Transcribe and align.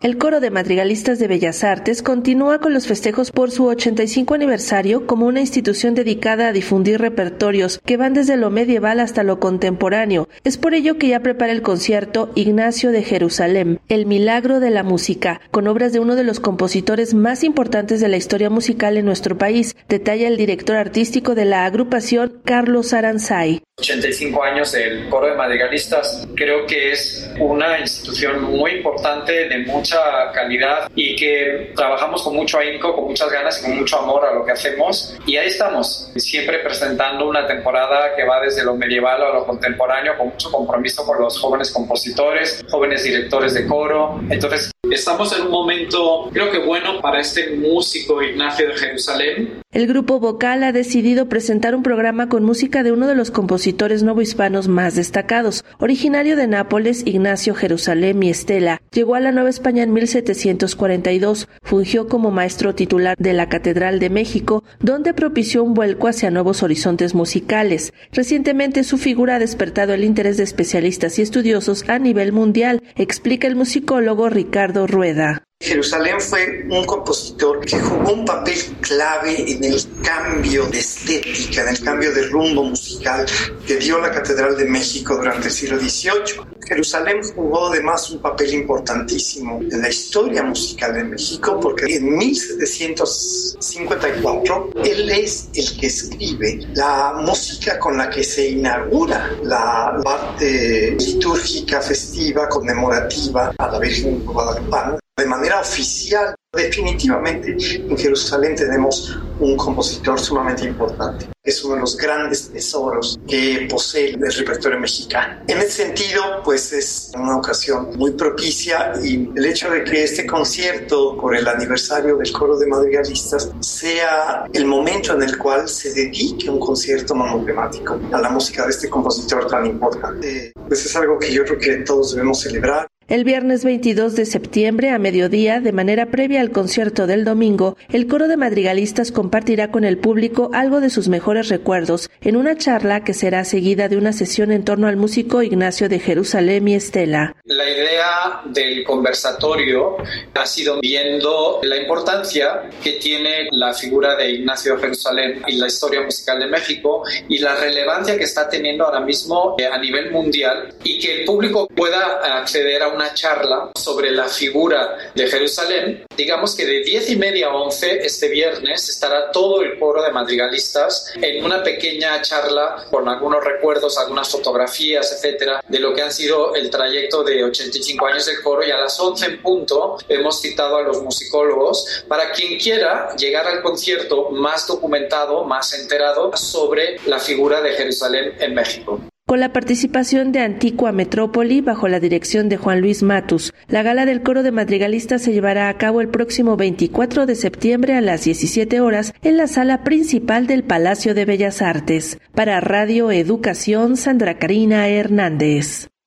El 0.00 0.16
Coro 0.16 0.38
de 0.38 0.52
Madrigalistas 0.52 1.18
de 1.18 1.26
Bellas 1.26 1.64
Artes 1.64 2.04
continúa 2.04 2.60
con 2.60 2.72
los 2.72 2.86
festejos 2.86 3.32
por 3.32 3.50
su 3.50 3.66
85 3.66 4.32
aniversario 4.34 5.08
como 5.08 5.26
una 5.26 5.40
institución 5.40 5.96
dedicada 5.96 6.46
a 6.46 6.52
difundir 6.52 7.00
repertorios 7.00 7.80
que 7.84 7.96
van 7.96 8.14
desde 8.14 8.36
lo 8.36 8.48
medieval 8.48 9.00
hasta 9.00 9.24
lo 9.24 9.40
contemporáneo. 9.40 10.28
Es 10.44 10.56
por 10.56 10.74
ello 10.74 10.98
que 10.98 11.08
ya 11.08 11.18
prepara 11.18 11.50
el 11.50 11.62
concierto 11.62 12.30
Ignacio 12.36 12.92
de 12.92 13.02
Jerusalén, 13.02 13.80
El 13.88 14.06
Milagro 14.06 14.60
de 14.60 14.70
la 14.70 14.84
Música, 14.84 15.40
con 15.50 15.66
obras 15.66 15.92
de 15.92 15.98
uno 15.98 16.14
de 16.14 16.22
los 16.22 16.38
compositores 16.38 17.12
más 17.12 17.42
importantes 17.42 18.00
de 18.00 18.06
la 18.06 18.18
historia 18.18 18.50
musical 18.50 18.98
en 18.98 19.04
nuestro 19.04 19.36
país, 19.36 19.74
detalla 19.88 20.28
el 20.28 20.36
director 20.36 20.76
artístico 20.76 21.34
de 21.34 21.44
la 21.44 21.64
agrupación 21.64 22.37
Carlos 22.48 22.94
Aranzay. 22.94 23.60
85 23.78 24.42
años 24.42 24.72
del 24.72 25.06
Coro 25.10 25.26
de 25.26 25.34
Madrigalistas. 25.34 26.26
Creo 26.34 26.66
que 26.66 26.92
es 26.92 27.30
una 27.38 27.78
institución 27.78 28.42
muy 28.42 28.70
importante 28.70 29.50
de 29.50 29.58
mucha 29.66 29.98
calidad 30.32 30.90
y 30.94 31.14
que 31.14 31.74
trabajamos 31.76 32.22
con 32.22 32.34
mucho 32.34 32.58
ahínco, 32.58 32.94
con 32.94 33.04
muchas 33.04 33.30
ganas 33.30 33.60
y 33.60 33.66
con 33.66 33.76
mucho 33.76 33.98
amor 33.98 34.24
a 34.24 34.32
lo 34.32 34.46
que 34.46 34.52
hacemos. 34.52 35.14
Y 35.26 35.36
ahí 35.36 35.48
estamos, 35.48 36.10
siempre 36.16 36.60
presentando 36.60 37.28
una 37.28 37.46
temporada 37.46 38.16
que 38.16 38.24
va 38.24 38.40
desde 38.40 38.64
lo 38.64 38.74
medieval 38.74 39.22
a 39.22 39.34
lo 39.34 39.44
contemporáneo, 39.44 40.16
con 40.16 40.28
mucho 40.28 40.50
compromiso 40.50 41.04
con 41.04 41.20
los 41.20 41.38
jóvenes 41.38 41.70
compositores, 41.70 42.64
jóvenes 42.70 43.04
directores 43.04 43.52
de 43.52 43.66
coro. 43.66 44.22
Entonces, 44.30 44.70
Estamos 44.90 45.36
en 45.36 45.46
un 45.46 45.50
momento, 45.50 46.30
creo 46.32 46.50
que 46.50 46.58
bueno 46.58 47.00
para 47.02 47.20
este 47.20 47.56
músico 47.56 48.22
Ignacio 48.22 48.68
de 48.68 48.74
Jerusalén. 48.74 49.60
El 49.70 49.86
grupo 49.86 50.18
vocal 50.18 50.62
ha 50.64 50.72
decidido 50.72 51.28
presentar 51.28 51.74
un 51.74 51.82
programa 51.82 52.28
con 52.28 52.37
música 52.42 52.82
de 52.82 52.92
uno 52.92 53.06
de 53.06 53.14
los 53.14 53.30
compositores 53.30 54.02
novohispanos 54.02 54.68
más 54.68 54.94
destacados. 54.94 55.64
Originario 55.78 56.36
de 56.36 56.46
Nápoles, 56.46 57.02
Ignacio 57.06 57.54
Jerusalén 57.54 58.22
y 58.22 58.30
Estela, 58.30 58.80
llegó 58.92 59.14
a 59.14 59.20
la 59.20 59.32
Nueva 59.32 59.50
España 59.50 59.82
en 59.82 59.92
1742, 59.92 61.48
fungió 61.62 62.08
como 62.08 62.30
maestro 62.30 62.74
titular 62.74 63.16
de 63.18 63.32
la 63.32 63.48
Catedral 63.48 63.98
de 63.98 64.10
México, 64.10 64.64
donde 64.80 65.14
propició 65.14 65.64
un 65.64 65.74
vuelco 65.74 66.08
hacia 66.08 66.30
nuevos 66.30 66.62
horizontes 66.62 67.14
musicales. 67.14 67.92
Recientemente 68.12 68.84
su 68.84 68.98
figura 68.98 69.36
ha 69.36 69.38
despertado 69.38 69.94
el 69.94 70.04
interés 70.04 70.36
de 70.36 70.44
especialistas 70.44 71.18
y 71.18 71.22
estudiosos 71.22 71.88
a 71.88 71.98
nivel 71.98 72.32
mundial, 72.32 72.82
explica 72.96 73.46
el 73.46 73.56
musicólogo 73.56 74.28
Ricardo 74.28 74.86
Rueda. 74.86 75.47
Jerusalén 75.68 76.20
fue 76.20 76.66
un 76.70 76.84
compositor 76.86 77.60
que 77.60 77.80
jugó 77.80 78.12
un 78.12 78.24
papel 78.24 78.56
clave 78.80 79.52
en 79.52 79.64
el 79.64 79.78
cambio 80.02 80.64
de 80.66 80.78
estética, 80.78 81.62
en 81.62 81.68
el 81.68 81.80
cambio 81.82 82.14
de 82.14 82.28
rumbo 82.28 82.62
musical 82.62 83.26
que 83.66 83.76
dio 83.76 83.98
la 83.98 84.10
Catedral 84.10 84.56
de 84.56 84.64
México 84.64 85.16
durante 85.16 85.48
el 85.48 85.52
siglo 85.52 85.78
XVIII. 85.78 86.40
Jerusalén 86.66 87.20
jugó 87.34 87.66
además 87.66 88.08
un 88.10 88.22
papel 88.22 88.54
importantísimo 88.54 89.60
en 89.60 89.82
la 89.82 89.88
historia 89.88 90.44
musical 90.44 90.94
de 90.94 91.04
México 91.04 91.60
porque 91.60 91.96
en 91.96 92.16
1754 92.16 94.70
él 94.84 95.10
es 95.10 95.50
el 95.54 95.78
que 95.78 95.88
escribe 95.88 96.66
la 96.76 97.12
música 97.20 97.78
con 97.78 97.98
la 97.98 98.08
que 98.08 98.24
se 98.24 98.48
inaugura 98.50 99.36
la 99.42 100.00
parte 100.02 100.96
litúrgica, 100.98 101.82
festiva, 101.82 102.48
conmemorativa 102.48 103.52
a 103.58 103.72
la 103.72 103.78
Virgen 103.80 104.24
Guadalupana 104.24 104.98
de 105.18 105.26
manera 105.26 105.60
oficial. 105.60 106.34
Definitivamente 106.50 107.56
en 107.74 107.98
Jerusalén 107.98 108.56
tenemos 108.56 109.18
un 109.38 109.54
compositor 109.56 110.18
sumamente 110.18 110.64
importante. 110.64 111.26
Es 111.44 111.62
uno 111.62 111.74
de 111.74 111.80
los 111.82 111.96
grandes 111.96 112.50
tesoros 112.50 113.20
que 113.28 113.66
posee 113.70 114.14
el 114.14 114.32
repertorio 114.32 114.80
mexicano. 114.80 115.42
En 115.46 115.58
ese 115.58 115.84
sentido, 115.84 116.42
pues 116.42 116.72
es 116.72 117.12
una 117.14 117.36
ocasión 117.36 117.90
muy 117.96 118.12
propicia 118.12 118.92
y 119.02 119.30
el 119.36 119.44
hecho 119.44 119.70
de 119.70 119.84
que 119.84 120.04
este 120.04 120.26
concierto 120.26 121.18
por 121.18 121.36
el 121.36 121.46
aniversario 121.46 122.16
del 122.16 122.32
coro 122.32 122.58
de 122.58 122.66
madrigalistas 122.66 123.50
sea 123.60 124.46
el 124.52 124.64
momento 124.64 125.14
en 125.14 125.22
el 125.22 125.36
cual 125.36 125.68
se 125.68 125.92
dedique 125.92 126.48
un 126.48 126.60
concierto 126.60 127.14
monotemático 127.14 128.00
a 128.10 128.20
la 128.20 128.30
música 128.30 128.64
de 128.64 128.70
este 128.70 128.88
compositor 128.88 129.46
tan 129.48 129.66
importante, 129.66 130.52
pues 130.66 130.84
es 130.86 130.96
algo 130.96 131.18
que 131.18 131.30
yo 131.30 131.44
creo 131.44 131.58
que 131.58 131.76
todos 131.84 132.14
debemos 132.14 132.40
celebrar. 132.40 132.88
El 133.08 133.24
viernes 133.24 133.64
22 133.64 134.16
de 134.16 134.26
septiembre 134.26 134.90
a 134.90 134.98
mediodía, 134.98 135.60
de 135.60 135.72
manera 135.72 136.10
previa 136.10 136.42
al 136.42 136.50
concierto 136.50 137.06
del 137.06 137.24
domingo, 137.24 137.74
el 137.90 138.06
coro 138.06 138.28
de 138.28 138.36
madrigalistas 138.36 139.12
compartirá 139.12 139.70
con 139.70 139.84
el 139.84 139.96
público 139.96 140.50
algo 140.52 140.82
de 140.82 140.90
sus 140.90 141.08
mejores 141.08 141.48
recuerdos 141.48 142.10
en 142.20 142.36
una 142.36 142.58
charla 142.58 143.04
que 143.04 143.14
será 143.14 143.46
seguida 143.46 143.88
de 143.88 143.96
una 143.96 144.12
sesión 144.12 144.52
en 144.52 144.62
torno 144.62 144.88
al 144.88 144.98
músico 144.98 145.42
Ignacio 145.42 145.88
de 145.88 146.00
Jerusalén 146.00 146.68
y 146.68 146.74
Estela. 146.74 147.34
La 147.46 147.66
idea 147.66 148.42
del 148.44 148.84
conversatorio 148.84 149.96
ha 150.34 150.44
sido 150.44 150.78
viendo 150.82 151.60
la 151.62 151.78
importancia 151.78 152.68
que 152.84 152.92
tiene 152.92 153.48
la 153.52 153.72
figura 153.72 154.16
de 154.16 154.32
Ignacio 154.32 154.74
de 154.74 154.82
Jerusalén 154.82 155.42
y 155.46 155.56
la 155.56 155.68
historia 155.68 156.02
musical 156.02 156.40
de 156.40 156.46
México 156.48 157.04
y 157.26 157.38
la 157.38 157.56
relevancia 157.56 158.18
que 158.18 158.24
está 158.24 158.50
teniendo 158.50 158.84
ahora 158.84 159.00
mismo 159.00 159.56
eh, 159.56 159.64
a 159.64 159.78
nivel 159.78 160.10
mundial 160.10 160.74
y 160.84 160.98
que 160.98 161.20
el 161.20 161.24
público 161.24 161.66
pueda 161.68 162.38
acceder 162.38 162.82
a 162.82 162.88
un 162.88 162.97
una 162.98 163.14
charla 163.14 163.70
sobre 163.76 164.10
la 164.10 164.26
figura 164.26 165.12
de 165.14 165.28
Jerusalén. 165.28 166.04
Digamos 166.16 166.56
que 166.56 166.66
de 166.66 166.82
10 166.82 167.10
y 167.10 167.16
media 167.16 167.46
a 167.46 167.54
11 167.54 168.04
este 168.04 168.28
viernes 168.28 168.88
estará 168.88 169.30
todo 169.30 169.62
el 169.62 169.78
coro 169.78 170.02
de 170.02 170.10
madrigalistas 170.10 171.12
en 171.14 171.44
una 171.44 171.62
pequeña 171.62 172.20
charla 172.22 172.86
con 172.90 173.08
algunos 173.08 173.44
recuerdos, 173.44 173.96
algunas 173.98 174.28
fotografías, 174.28 175.12
etcétera, 175.12 175.62
de 175.68 175.78
lo 175.78 175.94
que 175.94 176.02
han 176.02 176.10
sido 176.10 176.56
el 176.56 176.70
trayecto 176.70 177.22
de 177.22 177.44
85 177.44 178.04
años 178.06 178.26
del 178.26 178.42
coro 178.42 178.66
y 178.66 178.72
a 178.72 178.78
las 178.78 178.98
11 178.98 179.26
en 179.26 179.42
punto 179.42 179.96
hemos 180.08 180.40
citado 180.40 180.78
a 180.78 180.82
los 180.82 181.00
musicólogos 181.00 182.02
para 182.08 182.32
quien 182.32 182.58
quiera 182.58 183.14
llegar 183.16 183.46
al 183.46 183.62
concierto 183.62 184.30
más 184.30 184.66
documentado, 184.66 185.44
más 185.44 185.72
enterado 185.72 186.36
sobre 186.36 186.96
la 187.06 187.20
figura 187.20 187.60
de 187.60 187.74
Jerusalén 187.74 188.34
en 188.40 188.54
México 188.54 189.00
con 189.28 189.40
la 189.40 189.52
participación 189.52 190.32
de 190.32 190.40
Antigua 190.40 190.90
Metrópoli 190.90 191.60
bajo 191.60 191.86
la 191.86 192.00
dirección 192.00 192.48
de 192.48 192.56
Juan 192.56 192.80
Luis 192.80 193.02
Matus. 193.02 193.52
La 193.68 193.82
gala 193.82 194.06
del 194.06 194.22
coro 194.22 194.42
de 194.42 194.52
madrigalistas 194.52 195.20
se 195.20 195.34
llevará 195.34 195.68
a 195.68 195.76
cabo 195.76 196.00
el 196.00 196.08
próximo 196.08 196.56
24 196.56 197.26
de 197.26 197.34
septiembre 197.34 197.92
a 197.92 198.00
las 198.00 198.24
17 198.24 198.80
horas 198.80 199.12
en 199.20 199.36
la 199.36 199.46
sala 199.46 199.84
principal 199.84 200.46
del 200.46 200.64
Palacio 200.64 201.12
de 201.12 201.26
Bellas 201.26 201.60
Artes. 201.60 202.18
Para 202.34 202.58
Radio 202.60 203.10
Educación, 203.10 203.98
Sandra 203.98 204.38
Karina 204.38 204.88
Hernández. 204.88 205.87